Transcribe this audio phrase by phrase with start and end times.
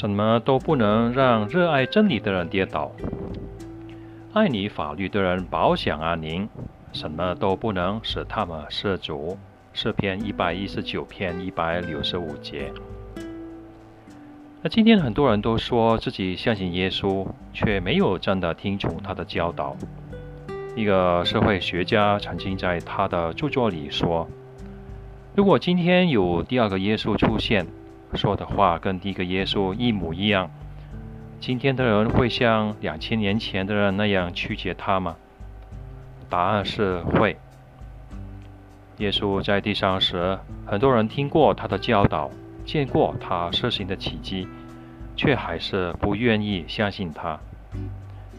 [0.00, 2.90] 什么都不能让热爱真理的人跌倒。
[4.32, 6.48] 爱你法律的人保享安宁，
[6.90, 9.36] 什么都不能使他们失足。
[9.74, 12.72] 诗篇一百一十九篇一百六十五节。
[14.62, 19.76] 那今天很多人都说自己相信耶稣，却没有真的听从他的教导。
[20.74, 24.26] 一个社会学家曾经在他的著作里说
[25.36, 27.66] ：“如果今天有第二个耶稣出现，
[28.16, 30.50] 说的话跟第一个耶稣一模一样。”
[31.40, 35.16] 今天的人会像两千年前的人那样曲解他吗？
[36.28, 37.38] 答案是会。
[38.98, 42.30] 耶稣在地上时，很多人听过他的教导，
[42.66, 44.46] 见过他施行的奇迹，
[45.16, 47.40] 却还是不愿意相信他。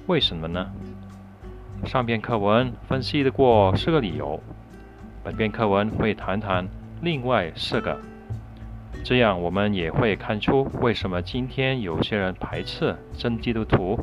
[0.05, 0.71] 为什么呢？
[1.85, 4.39] 上篇课文分析的过四个理由，
[5.23, 6.67] 本篇课文会谈谈
[7.01, 7.99] 另外四个。
[9.03, 13.99] 这样，我们也会看出为什么今天有些人排斥真基督徒，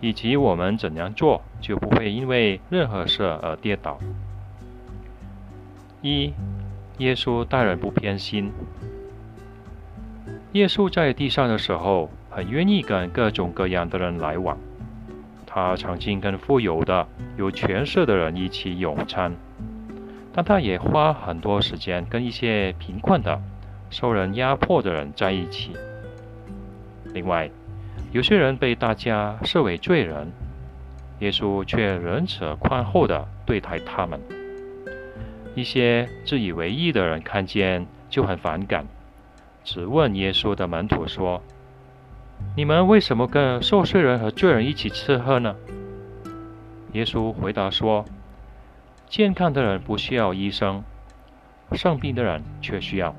[0.00, 3.98] 以及我们怎样做就不会因为任何事而跌倒。
[6.00, 6.32] 一，
[6.98, 8.50] 耶稣待人不偏心。
[10.52, 14.56] 耶稣在地上的时候，很愿意跟各种各样的人来往。
[15.46, 19.34] 他曾经跟富有的、有权势的人一起用餐，
[20.32, 23.40] 但他也花很多时间跟一些贫困的。
[23.90, 25.72] 受人压迫的人在一起。
[27.14, 27.50] 另外，
[28.12, 30.30] 有些人被大家视为罪人，
[31.20, 34.20] 耶稣却仁慈宽厚地对待他们。
[35.54, 38.86] 一些自以为意的人看见就很反感，
[39.64, 41.42] 只问耶稣的门徒说
[42.56, 45.56] ：“你们为什么跟受罪人和罪人一起吃喝呢？”
[46.92, 48.04] 耶稣回答说
[49.08, 50.84] ：“健康的人不需要医生，
[51.72, 53.14] 生病的人却需要。”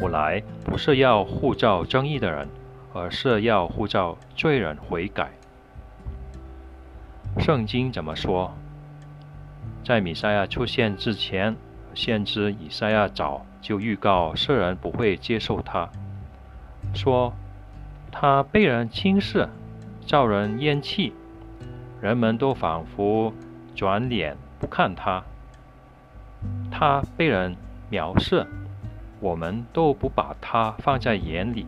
[0.00, 2.48] 我来不是要护照争议的人，
[2.92, 5.30] 而是要护照罪人悔改。
[7.38, 8.52] 圣经怎么说？
[9.84, 11.56] 在米赛亚出现之前，
[11.94, 15.88] 先知以赛亚早就预告世人不会接受他，
[16.94, 17.32] 说
[18.10, 19.48] 他被人轻视，
[20.06, 21.12] 遭人厌弃，
[22.00, 23.32] 人们都仿佛
[23.74, 25.22] 转脸不看他，
[26.70, 27.56] 他被人
[27.90, 28.46] 藐视。
[29.22, 31.64] 我们都不把他放在眼里。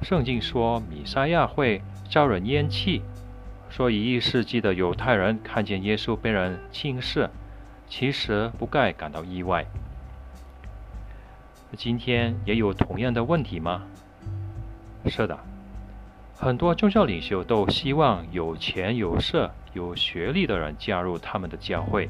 [0.00, 3.02] 圣经说米沙亚会招人厌弃，
[3.68, 7.28] 所以一世纪的犹太人看见耶稣被人轻视，
[7.88, 9.66] 其实不该感到意外。
[11.76, 13.82] 今天也有同样的问题吗？
[15.06, 15.36] 是的，
[16.36, 22.08] 很多宗教领袖都希望有钱有势、有学历的人加入他们的教会。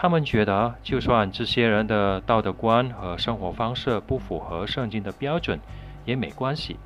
[0.00, 5.58] 他们觉得，就算这些人的道德观和生活方式不符合圣经的标准，
[6.04, 6.76] 也没关系。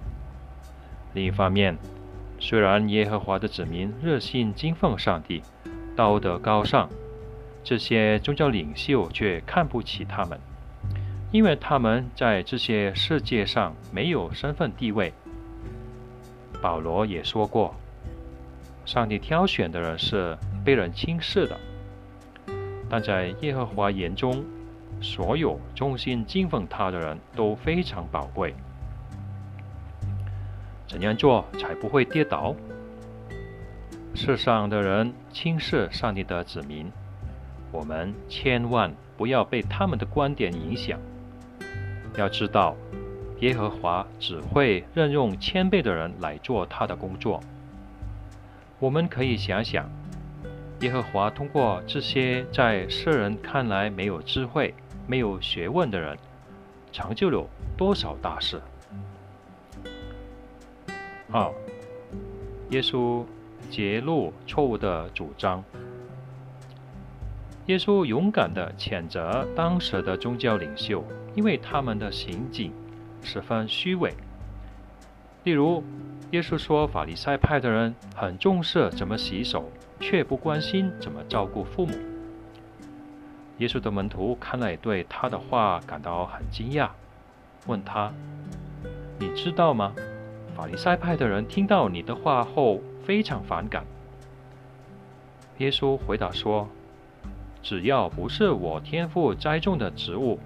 [1.12, 1.76] 另一方面，
[2.38, 5.42] 虽然耶和华的子民热心敬奉上帝，
[5.94, 6.88] 道德高尚，
[7.62, 10.40] 这些宗教领袖却看不起他们，
[11.30, 15.12] 因为他们在这些世界上没有身份地位。
[16.62, 17.74] 保罗也说过，
[18.86, 20.34] 上帝挑选的人是
[20.64, 21.60] 被人轻视的。
[22.92, 24.44] 但在耶和华眼中，
[25.00, 28.54] 所有忠心敬奉他的人都非常宝贵。
[30.86, 32.54] 怎样做才不会跌倒？
[34.14, 36.92] 世上的人轻视上帝的子民，
[37.70, 41.00] 我们千万不要被他们的观点影响。
[42.18, 42.76] 要知道，
[43.40, 47.40] 耶和华只会任用谦卑的人来做他的工作。
[48.78, 49.88] 我们可以想想。
[50.82, 54.74] 耶和华通过这些在世人看来没有智慧、
[55.06, 56.18] 没有学问的人，
[56.90, 58.60] 成就了多少大事？
[61.30, 61.48] 二，
[62.70, 63.24] 耶稣
[63.70, 65.62] 揭露错误的主张。
[67.66, 71.04] 耶稣勇敢地谴责当时的宗教领袖，
[71.36, 72.72] 因为他们的行径
[73.22, 74.12] 十分虚伪。
[75.44, 75.84] 例如，
[76.32, 79.70] 耶稣说法利赛派的人很重视怎么洗手。
[80.02, 81.92] 却不关心怎么照顾父母。
[83.58, 86.88] 耶稣的门徒看来对他的话感到很惊讶，
[87.68, 88.12] 问他
[89.20, 89.94] ：“你知道吗？
[90.56, 93.84] 法利赛派的人听到你的话后非常反感。”
[95.58, 96.68] 耶稣回答说
[97.62, 100.40] ：“只要不是我天父栽种的植物，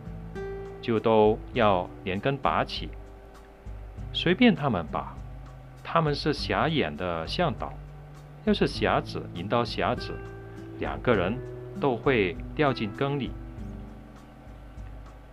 [0.82, 2.90] 就都要连根拔起，
[4.12, 5.16] 随便他们吧。
[5.96, 7.72] 他们是瞎眼的向导。”
[8.44, 10.12] 要是瞎子引导瞎子，
[10.78, 11.38] 两个人
[11.80, 13.30] 都会掉进坑里。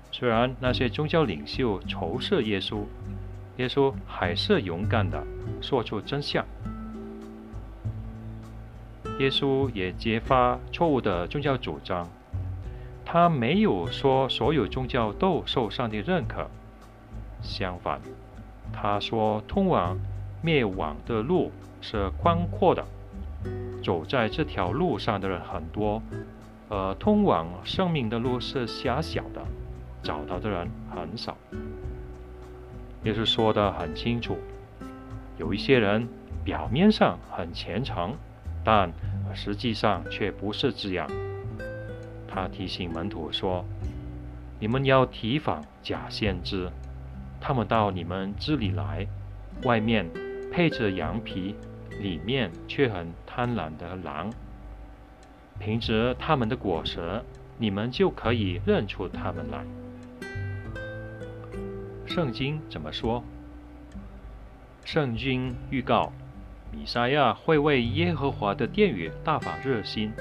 [0.10, 2.86] 虽然那些宗教领袖仇视耶稣，
[3.58, 5.22] 耶稣还是勇敢的
[5.62, 6.46] 说出真相。
[9.20, 12.08] 耶稣也揭发错误的宗教主张，
[13.04, 16.50] 他没有说所有宗教都受上帝认可，
[17.42, 18.00] 相反，
[18.72, 20.00] 他说通往
[20.44, 21.52] 灭亡的路
[21.82, 22.86] 是宽阔的，
[23.84, 26.00] 走在这条路上的人很多，
[26.70, 29.42] 而通往生命的路是狭小的，
[30.04, 31.36] 找到的人很少。
[33.06, 34.38] 耶稣说的很清楚，
[35.38, 36.08] 有一些人
[36.44, 38.14] 表面上很虔诚。
[38.66, 38.90] 但
[39.34, 41.06] 实际上却不是这样。
[42.26, 43.66] 他提醒门徒说
[44.58, 46.70] ：“你们要提防假先知，
[47.42, 49.06] 他们到你们这里来，
[49.64, 50.10] 外面
[50.54, 51.56] 配着羊皮，
[52.00, 54.32] 里面却很贪婪的狼。
[55.60, 57.20] 凭着他们的果实，
[57.58, 59.66] 你们就可以认出他们来。”
[62.06, 63.24] 圣经怎么说？
[64.86, 66.14] 圣经预告。
[66.72, 70.12] 米沙亚会为耶和华的殿宇大发热心，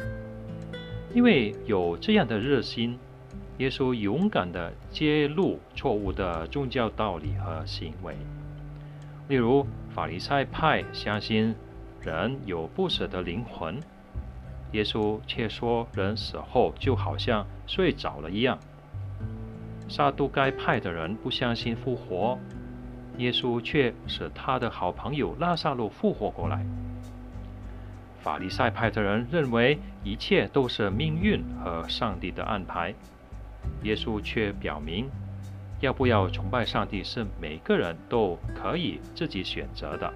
[1.15, 2.99] 因为有这样的热心，
[3.59, 8.17] 耶稣勇敢地揭露错误的宗教道理和行为。
[9.33, 11.55] 例如，法利赛派相信
[12.03, 13.81] 人有不死的灵魂，
[14.73, 18.59] 耶稣却说人死后就好像睡着了一样。
[19.89, 22.39] 撒都该派的人不相信复活。
[23.17, 26.67] 耶稣却使他的好朋友拉萨路复活过来。
[28.19, 32.95] 法利赛派的人认为一切都是命运和上帝的安排，
[33.83, 35.09] 耶稣却表明，
[35.83, 40.15] 要不要崇拜上帝是每个人都可以自己选择的。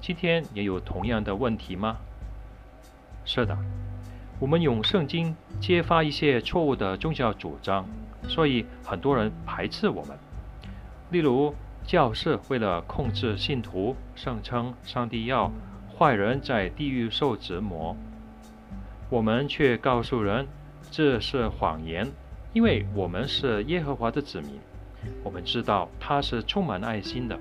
[0.00, 1.96] 今天也有同样的问题吗？
[3.24, 3.56] 是的，
[4.40, 7.86] 我们用圣经揭发一些错误的宗教主张，
[8.26, 10.18] 所以很多人排斥我们。
[11.10, 11.54] 例如，
[11.84, 15.52] 教士为了控制信徒，声称上帝要
[15.96, 17.96] 坏人在地狱受折磨。
[19.08, 20.48] 我们却告诉人
[20.90, 22.10] 这是谎言，
[22.52, 24.60] 因为我们是耶和华的子民，
[25.24, 27.38] 我们知道他是充满爱心的。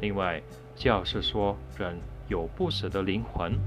[0.00, 0.42] 另外，
[0.76, 1.96] 教士说人
[2.28, 3.58] 有不死的灵魂，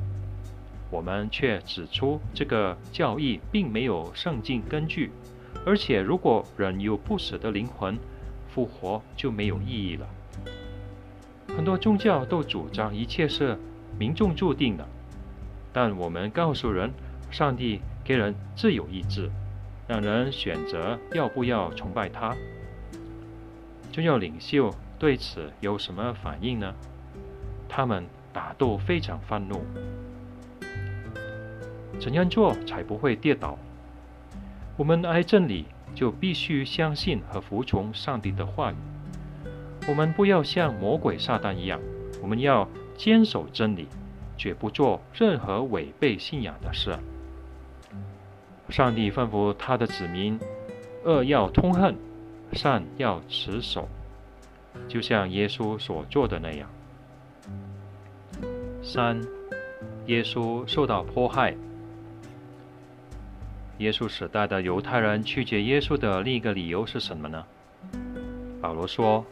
[0.92, 5.10] 我们却指出这个教义并没有圣经根据，
[5.66, 7.98] 而且如果人有不死的灵魂，
[8.50, 10.08] 复活就没有意义了。
[11.56, 13.58] 很多宗教都主张一切是
[13.98, 14.88] 命中注定的，
[15.72, 16.92] 但我们告诉人，
[17.32, 19.30] 上帝给人自由意志，
[19.88, 22.36] 让人选择要不要崇拜他。
[23.92, 26.74] 宗教领袖对此有什么反应呢？
[27.68, 29.66] 他们打斗非常愤怒。
[32.00, 33.58] 怎样做才不会跌倒？
[34.78, 35.66] 我们来真理。
[35.96, 38.76] 就必须相信和服从上帝的话语。
[39.88, 41.80] 我们不要像魔鬼撒旦一样，
[42.20, 43.88] 我们要坚守真理，
[44.36, 46.98] 绝不做任何违背信仰的事。
[48.74, 50.40] 上帝吩咐他的子民：
[51.04, 51.96] 恶要痛恨，
[52.54, 53.88] 善要持守，
[54.88, 56.68] 就像耶稣所做的那样。
[58.82, 59.22] 三，
[60.08, 61.56] 耶稣受到迫害。
[63.78, 67.46] 耶稣时代的犹太人拒绝耶稣的另一个理由是什么呢？
[68.60, 69.24] 保罗说：“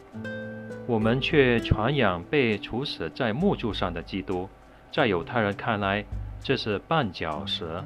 [0.86, 4.48] 我们却传扬被处死在木柱上的基督，
[4.92, 6.04] 在犹太人看来
[6.40, 7.82] 这是绊脚石。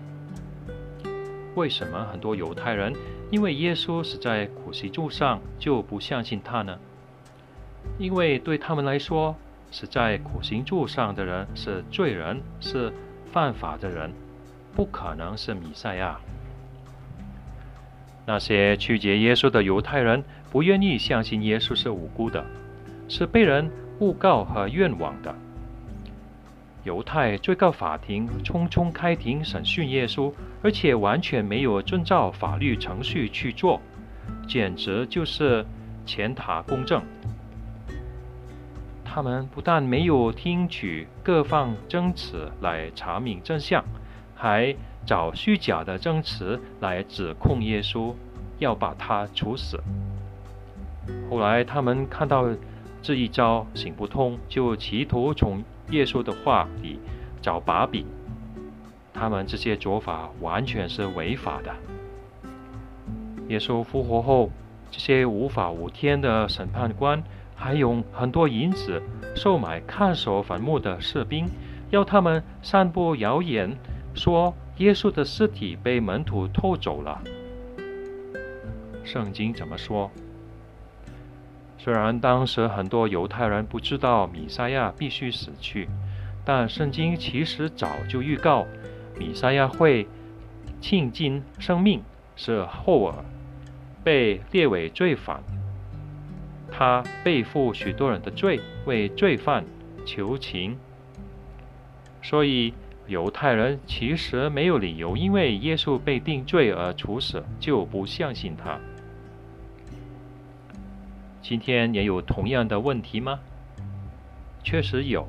[1.57, 2.93] 为什么很多犹太人
[3.31, 6.79] 因为耶稣死在苦石柱上就不相信他呢？
[7.99, 9.35] 因为对他们来说，
[9.71, 12.93] 死在苦行柱上的人是罪人，是
[13.33, 14.13] 犯法的人，
[14.75, 16.21] 不可能是弥赛亚。”
[18.27, 22.45] 那些拒绝耶稣的犹太人不愿意相信耶稣是无辜的，
[23.09, 23.71] 是被人
[24.01, 25.35] 诬告和冤枉的。
[26.87, 33.81] 犹太最高法庭匆匆开庭审讯耶稣，而且完全没有遵照法律程序去做，
[34.49, 35.67] 简直就是
[36.07, 37.03] 前塔公正。
[39.05, 43.85] 他们不但没有听取各方证词来查明真相，
[44.35, 44.75] 还。
[45.07, 48.13] 找虚假的证词来指控耶稣，
[48.59, 49.81] 要把他处死。
[51.31, 52.49] 后来他们看到
[53.03, 56.99] 这一招行不通，就企图从耶稣的话里
[57.41, 58.07] 找把柄。
[59.13, 61.75] 他们这些做法完全是违法的。
[63.49, 64.51] 耶稣复活后，
[64.91, 67.23] 这些无法无天的审判官
[67.55, 69.03] 还用很多银子
[69.35, 71.47] 收买看守坟墓的士兵，
[71.91, 73.77] 要他们散布谣言，
[74.15, 74.55] 说。
[74.79, 77.19] 耶稣的尸体被门徒偷走了。
[79.03, 80.11] 圣经怎么说？
[81.79, 85.89] 虽然当时很多犹太人不知道米赛亚必须死去，
[86.45, 88.67] 但圣经其实早就预告
[89.19, 90.07] 米赛亚会
[90.81, 92.03] 倾尽生命，
[92.35, 93.15] 是后尔
[94.03, 95.43] 被列为罪犯。
[96.71, 99.65] 他背负许多人的罪，为罪犯
[100.05, 100.77] 求情。
[102.23, 102.75] 所以
[103.07, 108.79] 犹太人其实没有理由因为耶稣被定罪而处死就不相信他。
[111.49, 113.39] 今天也有同样的问题吗？
[114.65, 115.29] 确实有。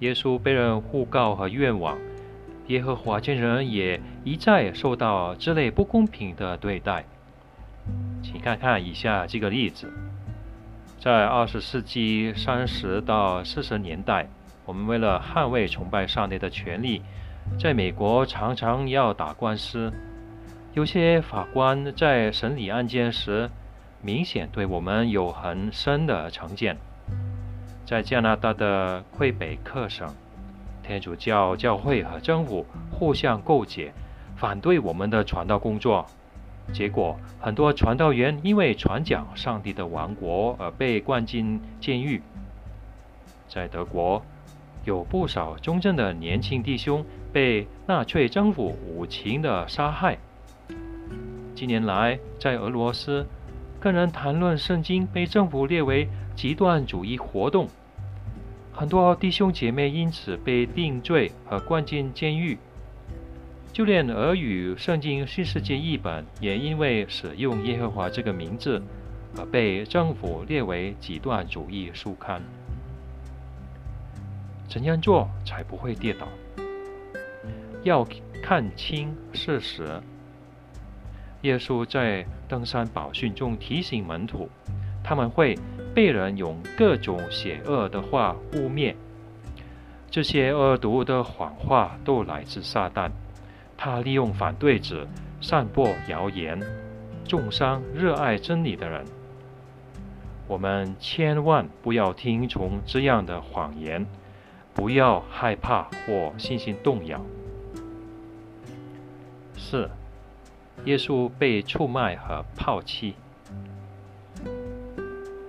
[0.00, 1.96] 耶稣被人诬告和冤枉，
[2.66, 7.04] 耶和华见人也一再受到这类不公平的对待。
[8.20, 9.92] 请看看以下这个例子：
[10.98, 14.28] 在二十世纪三十到四十年代，
[14.64, 17.00] 我们为了捍卫崇拜上帝的权利，
[17.60, 19.92] 在美国常常要打官司。
[20.74, 23.48] 有些法官在审理案件时，
[24.06, 26.76] 明显对我们有很深的成见。
[27.84, 30.08] 在加拿大的魁北克省，
[30.80, 33.92] 天主教教会和政府互相勾结，
[34.36, 36.06] 反对我们的传道工作。
[36.72, 42.22] 结果，很多传道员因为传讲上帝的王国而被关进监狱。
[43.48, 44.22] 在德国，
[44.84, 50.16] 有不少忠正的年轻弟兄被纳粹政府无情的杀害。
[51.56, 53.26] 近年来，在俄罗斯。
[53.86, 57.68] 跟人谈论圣经被政府列为极端主义活动，
[58.72, 62.58] 很多弟兄姐妹因此被定罪和关进监狱。
[63.72, 68.82] 就连俄语圣经新世界译本也因为使用耶和华这个名字
[69.38, 72.42] 而被政府列为极端主义书刊。
[74.68, 76.26] 怎样做才不会跌倒？
[77.84, 78.04] 要
[78.42, 80.02] 看清事实。
[81.46, 84.48] 耶稣在登山宝训中提醒门徒，
[85.04, 85.56] 他们会
[85.94, 88.94] 被人用各种邪恶的话污蔑。
[90.10, 93.10] 这些恶毒的谎话都来自撒旦，
[93.76, 95.06] 他利用反对者
[95.40, 96.60] 散播谣言，
[97.24, 99.04] 重伤热爱真理的人。
[100.48, 104.04] 我们千万不要听从这样的谎言，
[104.74, 107.24] 不要害怕或信心动摇。
[109.56, 109.88] 四。
[110.86, 113.14] 耶稣被出卖和抛弃，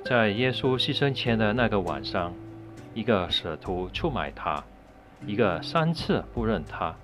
[0.04, 2.34] 在耶稣牺牲前的那个晚上，
[2.96, 4.64] 一个使徒出卖他，
[5.28, 6.96] 一个三次不认他，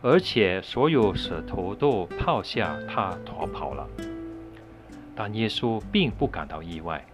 [0.00, 3.86] 而且所有使徒都抛下他逃跑了。
[5.14, 7.04] 但耶稣并不感到意外，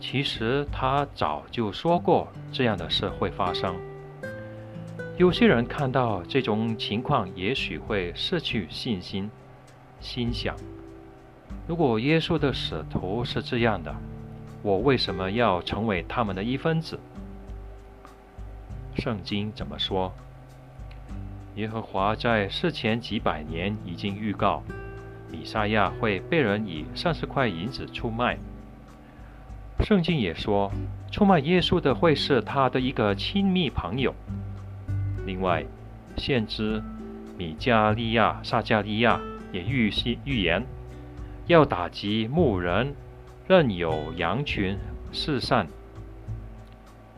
[0.00, 3.76] 其实他早就说过这样的事会发生。
[5.18, 9.30] 有些人看到这种情况，也许会失去信心。
[10.00, 10.54] 心想：
[11.66, 13.94] 如果耶稣的使徒是这样的，
[14.62, 16.98] 我为什么要成为他们的一分子？
[18.96, 20.12] 圣经怎么说？
[21.56, 24.62] 耶和华在事前几百年已经预告，
[25.30, 28.38] 米撒亚会被人以三十块银子出卖。
[29.80, 30.72] 圣经也说，
[31.10, 34.14] 出卖耶稣的会是他的一个亲密朋友。
[35.26, 35.64] 另外，
[36.16, 36.82] 先知
[37.36, 39.20] 米加利亚、撒加利亚。
[39.52, 40.64] 也预先预言，
[41.46, 42.94] 要打击牧人，
[43.46, 44.76] 任有羊群
[45.12, 45.66] 四散。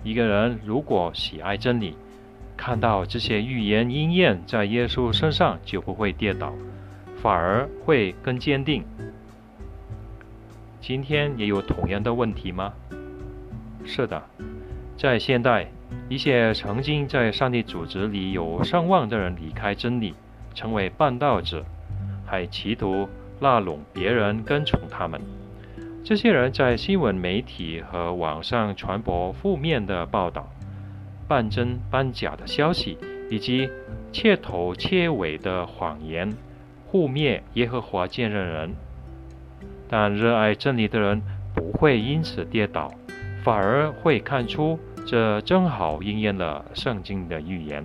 [0.03, 1.97] 一个人如果喜爱真理，
[2.57, 6.53] 看到这些预言应验在耶稣身上，就不会跌倒，
[7.21, 8.85] 反而会更坚定。
[10.81, 12.73] 今天也有同样的问题吗？
[13.85, 14.23] 是的，
[14.97, 15.71] 在现代，
[16.09, 20.15] 一些曾经在上帝组织里有声望的人离开真理，
[20.55, 21.65] 成为半道者。
[22.31, 23.09] 还企图
[23.41, 25.21] 拉拢别人跟从他们。
[26.05, 30.49] 这些人在新闻媒体和网上传播负面的报道、
[31.27, 32.97] 半真半假的消息，
[33.29, 33.69] 以及
[34.13, 36.33] 切头切尾的谎言，
[36.93, 38.75] 污蔑耶和华见证人。
[39.89, 41.21] 但热爱真理的人
[41.55, 42.93] 不会因此跌倒，
[43.43, 47.85] 反而会看出这正好应验了圣经的预言。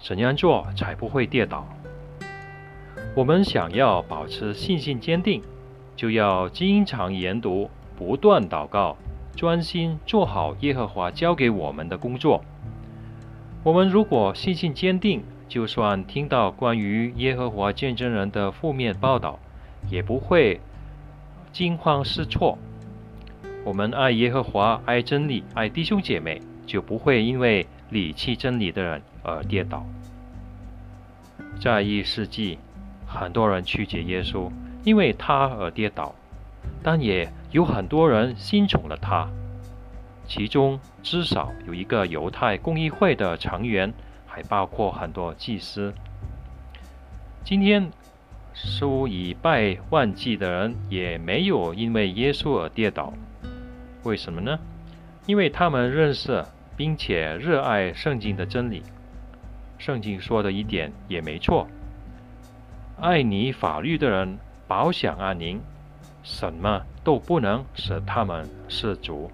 [0.00, 1.66] 怎样做才不会跌倒？
[3.14, 5.42] 我们想要保持信心坚定，
[5.94, 8.96] 就要经常研读、不断祷告、
[9.36, 12.42] 专心做好耶和华交给我们的工作。
[13.62, 19.38] 我们如果信心坚定，就算听到关于耶和华见证人的负面报道，
[19.90, 20.58] 也不会
[21.52, 22.56] 惊慌失措。
[23.62, 29.84] 我们爱耶和华、爱真理、爱弟兄姐妹，就不会因为离弃真理的人而跌倒。
[31.60, 32.58] 在一世纪。
[33.14, 34.50] 很多人曲解耶稣，
[34.84, 36.14] 因为他而跌倒，
[36.82, 39.28] 但也有很多人信从了他。
[40.26, 43.92] 其中至少有一个犹太公议会的成员，
[44.26, 45.92] 还包括很多祭司。
[47.44, 47.90] 今天
[48.54, 53.12] 数以百万计的人也没有因为耶稣而跌倒，
[54.04, 54.58] 为什么呢？
[55.26, 56.44] 因为他们认识
[56.76, 58.82] 并且热爱圣经的真理。
[59.78, 61.68] 圣经说的一点也没错：
[63.02, 65.60] 爱你法律的人保享安宁，
[66.22, 69.28] 什么都不能使他们失足。